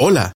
[0.00, 0.32] Hola,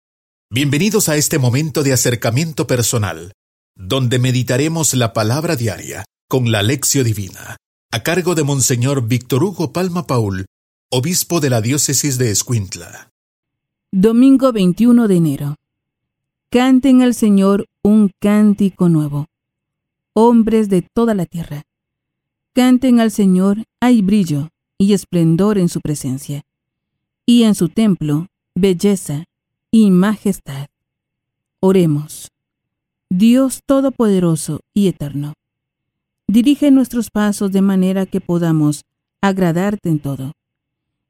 [0.51, 3.31] bienvenidos a este momento de acercamiento personal,
[3.77, 7.59] donde meditaremos la palabra diaria con la lección divina,
[7.93, 10.47] a cargo de Monseñor Víctor Hugo Palma Paul,
[10.91, 13.11] obispo de la diócesis de Escuintla.
[13.93, 15.55] Domingo 21 de enero.
[16.51, 19.27] Canten al Señor un cántico nuevo.
[20.13, 21.63] Hombres de toda la tierra.
[22.53, 26.43] Canten al Señor, hay brillo y esplendor en su presencia.
[27.25, 28.27] Y en su templo,
[28.57, 29.27] belleza
[29.75, 30.69] y majestad.
[31.59, 32.29] Oremos.
[33.09, 35.33] Dios Todopoderoso y Eterno,
[36.29, 38.83] dirige nuestros pasos de manera que podamos
[39.23, 40.33] agradarte en todo,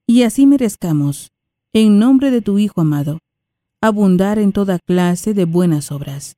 [0.06, 1.32] y así merezcamos,
[1.72, 3.18] en nombre de tu Hijo amado,
[3.80, 6.36] abundar en toda clase de buenas obras.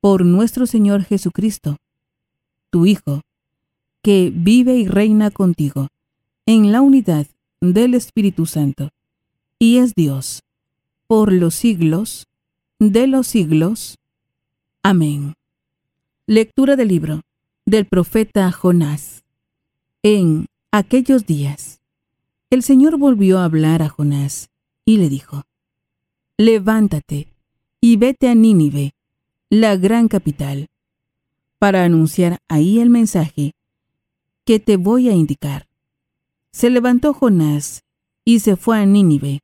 [0.00, 1.76] Por nuestro Señor Jesucristo,
[2.70, 3.22] tu Hijo,
[4.02, 5.88] que vive y reina contigo,
[6.44, 7.26] en la unidad
[7.62, 8.90] del Espíritu Santo,
[9.58, 10.42] y es Dios
[11.10, 12.28] por los siglos
[12.78, 13.98] de los siglos.
[14.84, 15.34] Amén.
[16.28, 17.22] Lectura del libro
[17.66, 19.24] del profeta Jonás.
[20.04, 21.80] En aquellos días,
[22.48, 24.50] el Señor volvió a hablar a Jonás
[24.84, 25.42] y le dijo,
[26.38, 27.26] Levántate
[27.80, 28.92] y vete a Nínive,
[29.48, 30.68] la gran capital,
[31.58, 33.50] para anunciar ahí el mensaje
[34.44, 35.66] que te voy a indicar.
[36.52, 37.82] Se levantó Jonás
[38.24, 39.40] y se fue a Nínive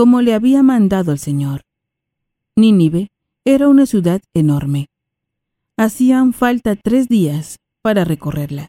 [0.00, 1.60] como le había mandado el Señor.
[2.56, 3.10] Nínive
[3.44, 4.88] era una ciudad enorme.
[5.76, 8.68] Hacían falta tres días para recorrerla.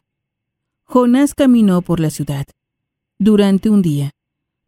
[0.84, 2.44] Jonás caminó por la ciudad
[3.18, 4.10] durante un día,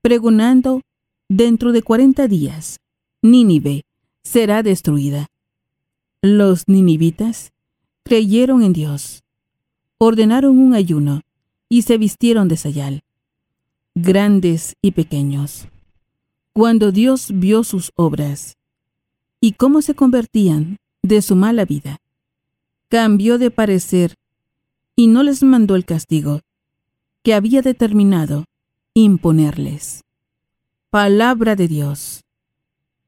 [0.00, 0.80] pregonando,
[1.28, 2.80] dentro de cuarenta días,
[3.20, 3.84] Nínive
[4.22, 5.26] será destruida.
[6.22, 7.52] Los ninivitas
[8.04, 9.22] creyeron en Dios,
[9.98, 11.20] ordenaron un ayuno
[11.68, 13.02] y se vistieron de sayal,
[13.94, 15.68] grandes y pequeños.
[16.56, 18.56] Cuando Dios vio sus obras
[19.40, 21.98] y cómo se convertían de su mala vida,
[22.88, 24.14] cambió de parecer
[24.94, 26.42] y no les mandó el castigo
[27.24, 28.44] que había determinado
[28.94, 30.04] imponerles.
[30.90, 32.22] Palabra de Dios.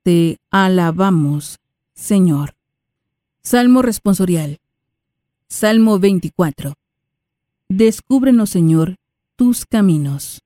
[0.02, 1.60] Te alabamos,
[1.94, 2.56] Señor.
[3.44, 4.58] Salmo responsorial.
[5.48, 6.74] Salmo 24.
[7.68, 8.96] Descúbrenos, Señor,
[9.36, 10.42] tus caminos.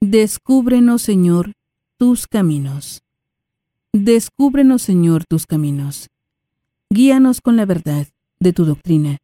[0.00, 1.52] Descúbrenos, Señor,
[1.98, 3.02] tus caminos.
[3.92, 6.08] Descúbrenos, Señor, tus caminos.
[6.90, 8.06] Guíanos con la verdad
[8.38, 9.18] de tu doctrina.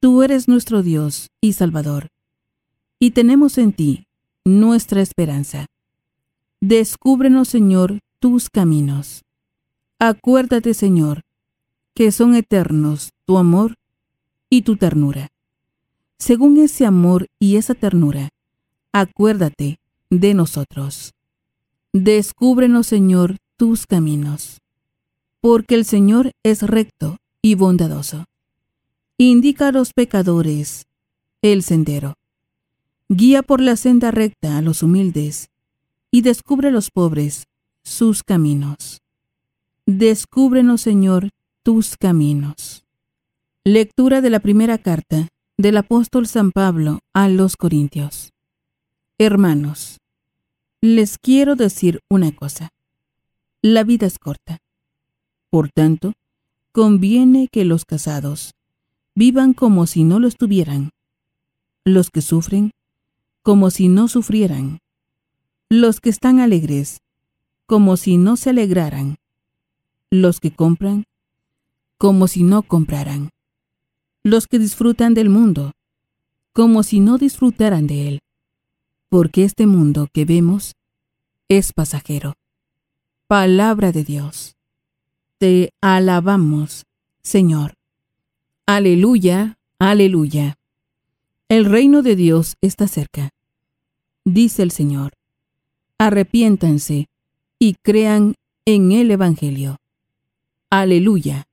[0.00, 2.10] Tú eres nuestro Dios y Salvador,
[2.98, 4.08] y tenemos en ti
[4.44, 5.66] nuestra esperanza.
[6.60, 9.22] Descúbrenos, Señor, tus caminos.
[10.00, 11.22] Acuérdate, Señor,
[11.94, 13.76] que son eternos tu amor
[14.50, 15.28] y tu ternura.
[16.18, 18.30] Según ese amor y esa ternura,
[18.92, 19.78] acuérdate
[20.10, 21.15] de nosotros.
[21.98, 24.60] Descúbrenos, Señor, tus caminos,
[25.40, 28.26] porque el Señor es recto y bondadoso.
[29.16, 30.84] Indica a los pecadores
[31.40, 32.12] el sendero.
[33.08, 35.48] Guía por la senda recta a los humildes
[36.10, 37.46] y descubre a los pobres
[37.82, 39.00] sus caminos.
[39.86, 41.30] Descúbrenos, Señor,
[41.62, 42.84] tus caminos.
[43.64, 48.34] Lectura de la primera carta del apóstol San Pablo a los Corintios.
[49.16, 49.96] Hermanos,
[50.80, 52.70] les quiero decir una cosa.
[53.62, 54.58] La vida es corta.
[55.50, 56.12] Por tanto,
[56.72, 58.54] conviene que los casados
[59.14, 60.90] vivan como si no lo estuvieran,
[61.84, 62.72] los que sufren
[63.42, 64.80] como si no sufrieran,
[65.70, 67.00] los que están alegres
[67.66, 69.16] como si no se alegraran,
[70.10, 71.04] los que compran
[71.96, 73.30] como si no compraran,
[74.22, 75.72] los que disfrutan del mundo
[76.52, 78.20] como si no disfrutaran de él
[79.08, 80.74] porque este mundo que vemos
[81.48, 82.34] es pasajero.
[83.26, 84.56] Palabra de Dios.
[85.38, 86.86] Te alabamos,
[87.22, 87.74] Señor.
[88.66, 90.56] Aleluya, aleluya.
[91.48, 93.30] El reino de Dios está cerca.
[94.24, 95.12] Dice el Señor.
[95.98, 97.06] Arrepiéntanse
[97.58, 98.34] y crean
[98.64, 99.78] en el Evangelio.
[100.70, 101.46] Aleluya.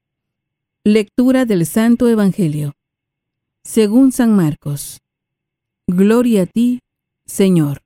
[0.83, 2.73] Lectura del Santo Evangelio.
[3.63, 5.01] Según San Marcos.
[5.87, 6.82] Gloria a ti,
[7.25, 7.81] Señor,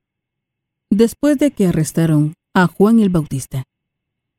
[0.90, 3.64] después de que arrestaron a Juan el Bautista,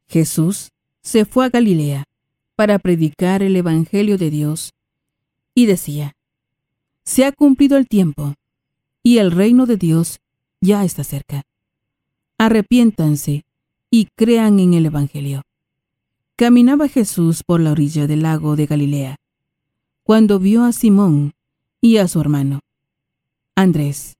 [0.07, 0.69] Jesús
[1.01, 2.03] se fue a Galilea
[2.55, 4.73] para predicar el Evangelio de Dios
[5.55, 6.15] y decía,
[7.03, 8.35] Se ha cumplido el tiempo
[9.01, 10.19] y el reino de Dios
[10.59, 11.43] ya está cerca.
[12.37, 13.45] Arrepiéntanse
[13.89, 15.43] y crean en el Evangelio.
[16.35, 19.15] Caminaba Jesús por la orilla del lago de Galilea,
[20.03, 21.33] cuando vio a Simón
[21.81, 22.59] y a su hermano,
[23.55, 24.18] Andrés,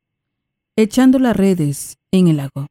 [0.81, 2.67] echando las redes en el lago,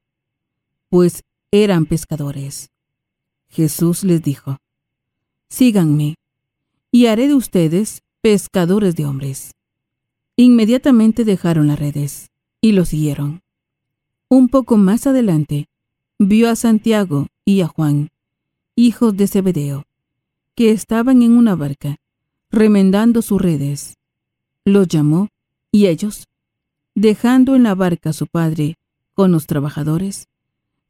[0.89, 2.71] pues eran pescadores.
[3.49, 4.57] Jesús les dijo,
[5.51, 6.15] Síganme,
[6.91, 9.53] y haré de ustedes pescadores de hombres.
[10.37, 12.31] Inmediatamente dejaron las redes
[12.63, 13.43] y lo siguieron.
[14.31, 15.67] Un poco más adelante,
[16.19, 18.09] vio a Santiago y a Juan,
[18.75, 19.85] hijos de Zebedeo,
[20.55, 21.97] que estaban en una barca,
[22.51, 23.99] remendando sus redes.
[24.65, 25.29] Los llamó
[25.71, 26.27] y ellos,
[26.99, 28.77] dejando en la barca a su padre
[29.15, 30.29] con los trabajadores,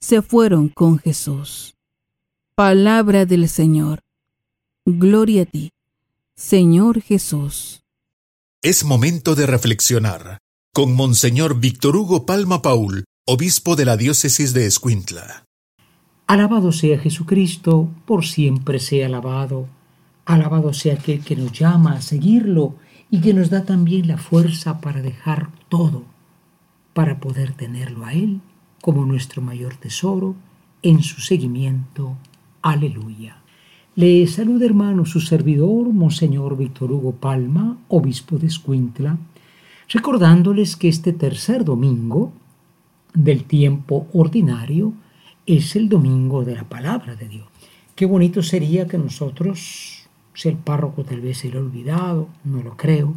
[0.00, 1.74] se fueron con Jesús.
[2.54, 4.00] Palabra del Señor.
[4.84, 5.70] Gloria a ti,
[6.34, 7.82] Señor Jesús.
[8.62, 10.38] Es momento de reflexionar
[10.72, 15.44] con Monseñor Víctor Hugo Palma Paul, obispo de la diócesis de Escuintla.
[16.26, 19.68] Alabado sea Jesucristo, por siempre sea alabado.
[20.24, 22.76] Alabado sea aquel que nos llama a seguirlo
[23.10, 26.04] y que nos da también la fuerza para dejar todo,
[26.92, 28.40] para poder tenerlo a Él
[28.82, 30.34] como nuestro mayor tesoro
[30.82, 32.16] en su seguimiento.
[32.62, 33.38] Aleluya.
[33.96, 39.18] Le saluda hermano su servidor, Monseñor Víctor Hugo Palma, obispo de Escuintla,
[39.88, 42.32] recordándoles que este tercer domingo
[43.14, 44.92] del tiempo ordinario
[45.46, 47.46] es el domingo de la palabra de Dios.
[47.96, 49.97] Qué bonito sería que nosotros,
[50.38, 53.12] si el párroco tal vez se lo ha olvidado, no lo creo,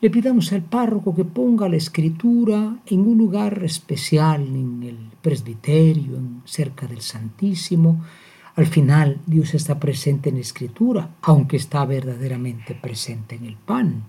[0.00, 6.16] le pidamos al párroco que ponga la escritura en un lugar especial, en el presbiterio,
[6.16, 8.04] en, cerca del Santísimo,
[8.56, 14.02] al final, Dios está presente en la escritura, aunque está verdaderamente presente en el pan.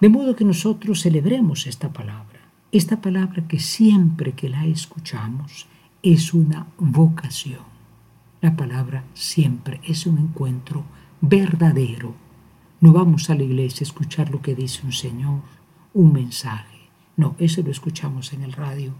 [0.00, 2.40] De modo que nosotros celebremos esta palabra,
[2.72, 5.68] esta palabra que siempre que la escuchamos
[6.02, 7.62] es una vocación.
[8.40, 10.84] La palabra siempre es un encuentro
[11.20, 12.14] verdadero.
[12.80, 15.40] No vamos a la iglesia a escuchar lo que dice un Señor,
[15.92, 16.78] un mensaje.
[17.16, 18.92] No, eso lo escuchamos en el radio.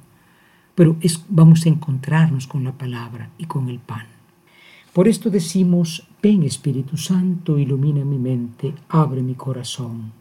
[0.75, 0.97] Pero
[1.29, 4.07] vamos a encontrarnos con la palabra y con el pan.
[4.93, 10.13] Por esto decimos, ven Espíritu Santo, ilumina mi mente, abre mi corazón,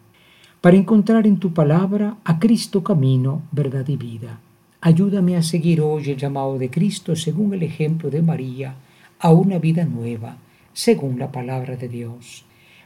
[0.62, 4.40] para encontrar en tu palabra a Cristo camino, verdad y vida.
[4.80, 8.76] Ayúdame a seguir hoy el llamado de Cristo según el ejemplo de María,
[9.20, 10.38] a una vida nueva,
[10.74, 12.46] según la palabra de Dios,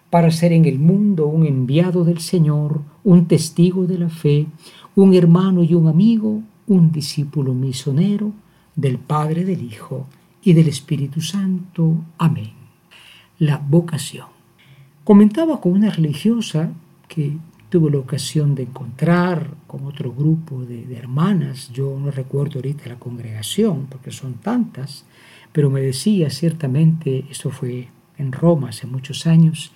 [0.09, 4.45] para ser en el mundo un enviado del Señor, un testigo de la fe,
[4.95, 8.31] un hermano y un amigo, un discípulo misionero
[8.75, 10.07] del Padre del Hijo
[10.44, 11.95] y del Espíritu Santo.
[12.18, 12.51] Amén.
[13.39, 14.27] La vocación.
[15.03, 16.71] Comentaba con una religiosa
[17.07, 17.38] que
[17.74, 22.88] tuve la ocasión de encontrar con otro grupo de, de, hermanas, yo no recuerdo ahorita
[22.88, 25.06] la congregación porque son tantas,
[25.52, 27.88] pero me decía ciertamente, esto fue
[28.20, 29.72] en Roma hace muchos años,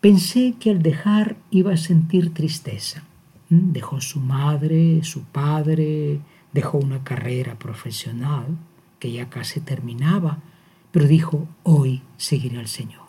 [0.00, 3.02] pensé que al dejar iba a sentir tristeza.
[3.48, 3.72] ¿Mm?
[3.72, 6.20] Dejó su madre, su padre,
[6.52, 8.56] dejó una carrera profesional,
[9.00, 10.38] que ya casi terminaba,
[10.92, 13.02] pero dijo, hoy seguiré al Señor.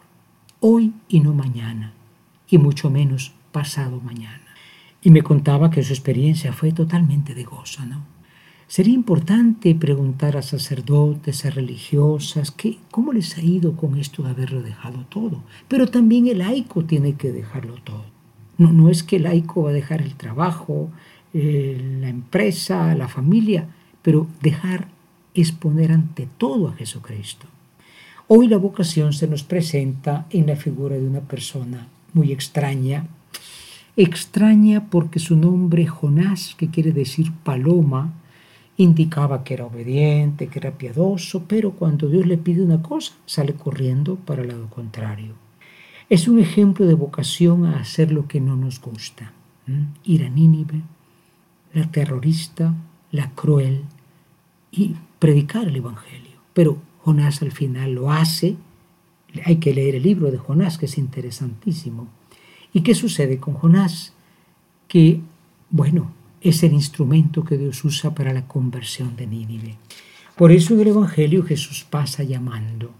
[0.60, 1.94] Hoy y no mañana,
[2.50, 4.44] y mucho menos pasado mañana.
[5.02, 8.04] Y me contaba que su experiencia fue totalmente de gozo, ¿no?
[8.68, 14.32] Sería importante preguntar a sacerdotes, a religiosas, que, cómo les ha ido con esto de
[14.32, 15.44] haberlo dejado todo.
[15.68, 18.06] Pero también el laico tiene que dejarlo todo.
[18.58, 20.90] No, no es que el laico va a dejar el trabajo,
[21.34, 23.68] la empresa, la familia,
[24.02, 24.88] pero dejar
[25.34, 27.48] es poner ante todo a Jesucristo.
[28.28, 33.08] Hoy la vocación se nos presenta en la figura de una persona muy extraña,
[33.96, 38.14] extraña porque su nombre Jonás, que quiere decir paloma,
[38.78, 43.54] indicaba que era obediente, que era piadoso, pero cuando Dios le pide una cosa, sale
[43.54, 45.34] corriendo para el lado contrario.
[46.10, 49.32] Es un ejemplo de vocación a hacer lo que no nos gusta.
[50.04, 50.82] Ir a Nínive,
[51.74, 52.74] la terrorista,
[53.12, 53.84] la cruel,
[54.72, 56.38] y predicar el Evangelio.
[56.54, 58.58] Pero Jonás al final lo hace.
[59.46, 62.08] Hay que leer el libro de Jonás, que es interesantísimo.
[62.74, 64.14] ¿Y qué sucede con Jonás?
[64.88, 65.22] Que,
[65.70, 66.12] bueno,
[66.42, 69.78] es el instrumento que Dios usa para la conversión de Nínive.
[70.36, 72.92] Por eso en el Evangelio Jesús pasa llamando.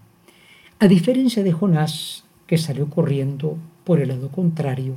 [0.78, 4.94] A diferencia de Jonás, que salió corriendo por el lado contrario,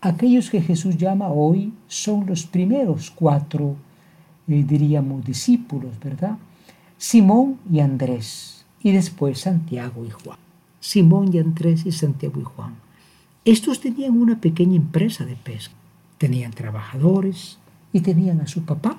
[0.00, 3.76] aquellos que Jesús llama hoy son los primeros cuatro,
[4.48, 6.36] eh, diríamos, discípulos, ¿verdad?
[6.96, 10.38] Simón y Andrés, y después Santiago y Juan.
[10.80, 12.87] Simón y Andrés y Santiago y Juan.
[13.48, 15.74] Estos tenían una pequeña empresa de pesca.
[16.18, 17.58] Tenían trabajadores
[17.94, 18.98] y tenían a su papá.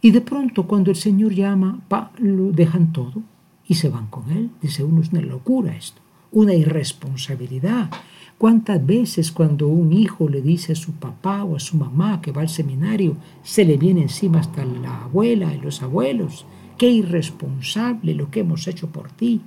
[0.00, 1.78] Y de pronto cuando el Señor llama,
[2.18, 3.22] lo dejan todo
[3.68, 4.50] y se van con él.
[4.60, 6.02] Dice uno, es una locura esto,
[6.32, 7.88] una irresponsabilidad.
[8.36, 12.32] ¿Cuántas veces cuando un hijo le dice a su papá o a su mamá que
[12.32, 16.46] va al seminario, se le viene encima hasta la abuela y los abuelos?
[16.76, 19.40] qué irresponsable lo que hemos hecho por ti.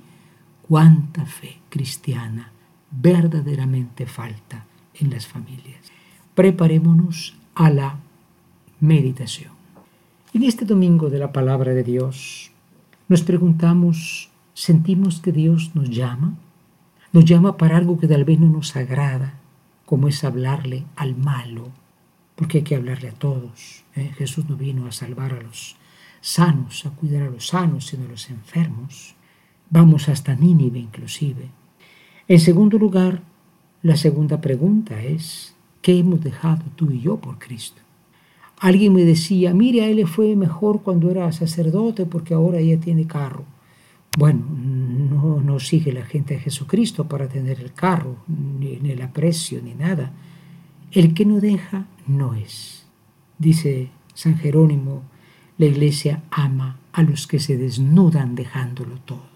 [0.66, 2.55] Cuánta fe cristiana
[3.00, 5.80] verdaderamente falta en las familias.
[6.34, 7.98] Preparémonos a la
[8.80, 9.52] meditación.
[10.32, 12.50] En este domingo de la palabra de Dios
[13.08, 16.34] nos preguntamos, ¿sentimos que Dios nos llama?
[17.12, 19.34] Nos llama para algo que tal vez no nos agrada,
[19.86, 21.70] como es hablarle al malo,
[22.34, 23.84] porque hay que hablarle a todos.
[23.94, 24.12] ¿eh?
[24.18, 25.76] Jesús no vino a salvar a los
[26.20, 29.14] sanos, a cuidar a los sanos, sino a los enfermos.
[29.70, 31.50] Vamos hasta Nínive inclusive.
[32.28, 33.22] En segundo lugar,
[33.82, 37.80] la segunda pregunta es, ¿qué hemos dejado tú y yo por Cristo?
[38.58, 43.06] Alguien me decía, mire, a él fue mejor cuando era sacerdote porque ahora ya tiene
[43.06, 43.44] carro.
[44.18, 49.02] Bueno, no, no sigue la gente de Jesucristo para tener el carro, ni, ni el
[49.02, 50.10] aprecio, ni nada.
[50.90, 52.86] El que no deja, no es.
[53.38, 55.02] Dice San Jerónimo,
[55.58, 59.35] la iglesia ama a los que se desnudan dejándolo todo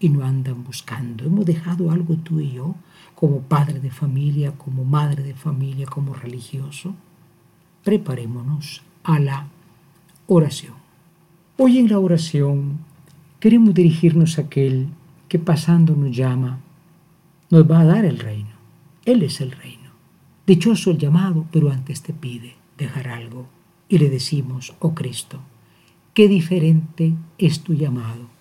[0.00, 1.24] y no andan buscando.
[1.24, 2.74] Hemos dejado algo tú y yo
[3.14, 6.94] como padre de familia, como madre de familia, como religioso.
[7.82, 9.48] Preparémonos a la
[10.26, 10.74] oración.
[11.56, 12.78] Hoy en la oración
[13.40, 14.88] queremos dirigirnos a aquel
[15.28, 16.60] que pasando nos llama,
[17.50, 18.50] nos va a dar el reino.
[19.04, 19.88] Él es el reino.
[20.46, 23.46] Dichoso el llamado, pero antes te pide dejar algo.
[23.88, 25.40] Y le decimos, oh Cristo,
[26.14, 28.37] qué diferente es tu llamado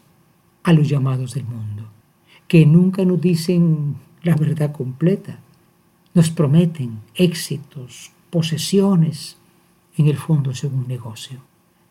[0.67, 1.83] a los llamados del mundo,
[2.45, 5.39] que nunca nos dicen la verdad completa,
[6.13, 9.37] nos prometen éxitos, posesiones,
[9.95, 11.39] en el fondo es un negocio.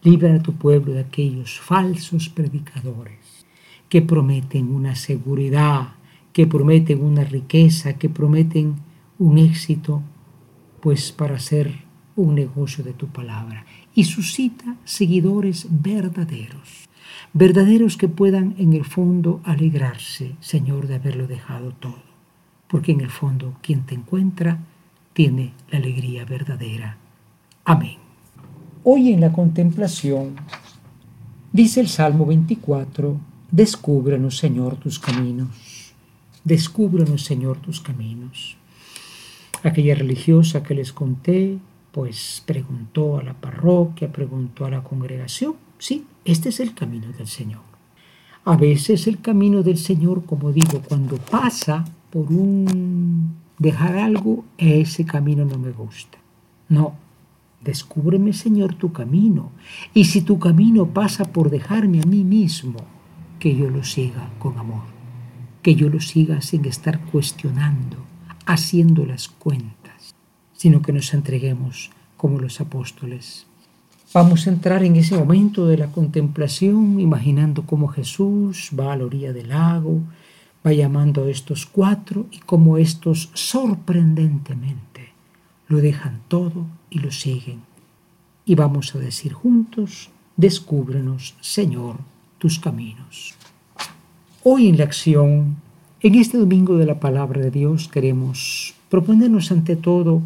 [0.02, 3.46] Libra a tu pueblo de aquellos falsos predicadores
[3.88, 5.94] que prometen una seguridad,
[6.34, 8.74] que prometen una riqueza, que prometen
[9.18, 10.02] un éxito,
[10.82, 11.72] pues para hacer
[12.14, 13.64] un negocio de tu palabra.
[13.94, 16.86] Y suscita seguidores verdaderos
[17.32, 22.02] verdaderos que puedan en el fondo alegrarse, Señor, de haberlo dejado todo,
[22.68, 24.60] porque en el fondo quien te encuentra
[25.12, 26.98] tiene la alegría verdadera.
[27.64, 27.96] Amén.
[28.84, 30.36] Hoy en la contemplación
[31.52, 33.18] dice el Salmo 24,
[33.50, 35.94] descúbranos, Señor, tus caminos,
[36.44, 38.56] descúbranos, Señor, tus caminos.
[39.62, 41.58] Aquella religiosa que les conté,
[41.92, 47.26] pues preguntó a la parroquia, preguntó a la congregación, Sí, este es el camino del
[47.26, 47.62] Señor.
[48.44, 55.04] A veces el camino del Señor, como digo, cuando pasa por un dejar algo, ese
[55.04, 56.18] camino no me gusta.
[56.68, 56.94] No,
[57.62, 59.50] descúbreme, Señor, tu camino.
[59.92, 62.78] Y si tu camino pasa por dejarme a mí mismo,
[63.38, 64.84] que yo lo siga con amor,
[65.62, 67.98] que yo lo siga sin estar cuestionando,
[68.46, 70.14] haciendo las cuentas,
[70.52, 73.46] sino que nos entreguemos como los apóstoles
[74.14, 79.04] Vamos a entrar en ese momento de la contemplación, imaginando cómo Jesús va a la
[79.04, 80.00] orilla del lago,
[80.64, 85.10] va llamando a estos cuatro y cómo estos sorprendentemente
[85.66, 87.62] lo dejan todo y lo siguen.
[88.44, 91.96] Y vamos a decir juntos, descúbrenos, Señor,
[92.38, 93.34] tus caminos.
[94.44, 95.56] Hoy en la acción,
[96.00, 100.22] en este domingo de la palabra de Dios, queremos proponernos ante todo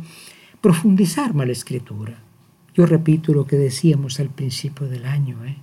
[0.61, 2.30] profundizar más la escritura
[2.75, 5.45] yo repito lo que decíamos al principio del año.
[5.45, 5.57] ¿eh?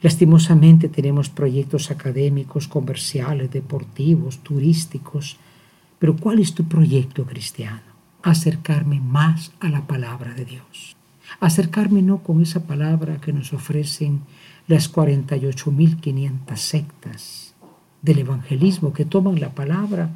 [0.00, 5.36] Lastimosamente tenemos proyectos académicos, comerciales, deportivos, turísticos,
[5.98, 7.82] pero ¿cuál es tu proyecto cristiano?
[8.22, 10.96] Acercarme más a la palabra de Dios.
[11.40, 14.20] Acercarme no con esa palabra que nos ofrecen
[14.66, 17.54] las 48.500 sectas
[18.02, 20.10] del evangelismo que toman la palabra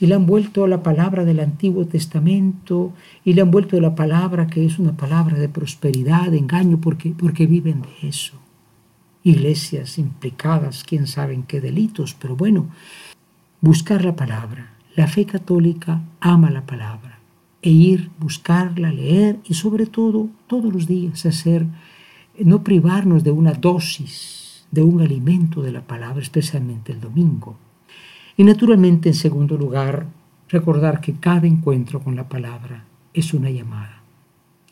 [0.00, 2.92] y le han vuelto la palabra del Antiguo Testamento
[3.24, 7.10] y le han vuelto la palabra que es una palabra de prosperidad, de engaño, porque,
[7.10, 8.34] porque viven de eso.
[9.22, 12.68] Iglesias implicadas, quién sabe en qué delitos, pero bueno,
[13.60, 14.72] buscar la palabra.
[14.96, 17.18] La fe católica ama la palabra
[17.62, 21.66] e ir, buscarla, leer y sobre todo todos los días hacer,
[22.38, 27.56] no privarnos de una dosis, de un alimento de la palabra, especialmente el domingo
[28.36, 30.06] y naturalmente, en segundo lugar,
[30.48, 34.02] recordar que cada encuentro con la palabra es una llamada.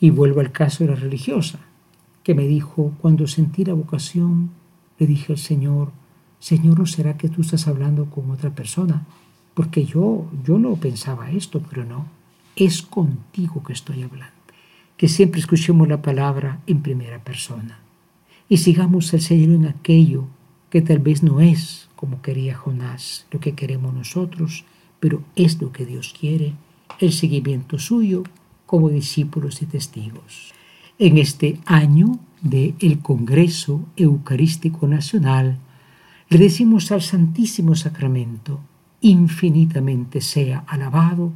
[0.00, 1.60] Y vuelvo al caso de la religiosa,
[2.22, 4.50] que me dijo, cuando sentí la vocación,
[4.98, 5.92] le dije al Señor,
[6.38, 9.06] Señor, ¿no será que tú estás hablando con otra persona?
[9.54, 12.06] Porque yo, yo no pensaba esto, pero no,
[12.56, 14.34] es contigo que estoy hablando.
[14.96, 17.78] Que siempre escuchemos la palabra en primera persona
[18.48, 20.26] y sigamos al Señor en aquello
[20.72, 24.64] que tal vez no es como quería Jonás, lo que queremos nosotros,
[25.00, 26.54] pero es lo que Dios quiere,
[26.98, 28.22] el seguimiento suyo
[28.64, 30.54] como discípulos y testigos.
[30.98, 35.58] En este año del el Congreso Eucarístico Nacional,
[36.30, 38.60] le decimos al Santísimo Sacramento,
[39.02, 41.34] infinitamente sea alabado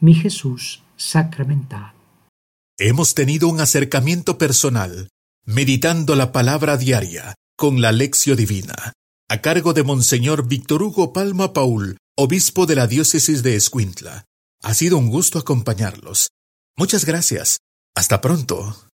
[0.00, 1.92] mi Jesús sacramentado.
[2.78, 5.08] Hemos tenido un acercamiento personal,
[5.44, 8.92] meditando la palabra diaria con la lección divina,
[9.28, 14.24] a cargo de Monseñor Víctor Hugo Palma Paul, obispo de la diócesis de Escuintla.
[14.62, 16.28] Ha sido un gusto acompañarlos.
[16.76, 17.58] Muchas gracias.
[17.96, 18.87] Hasta pronto.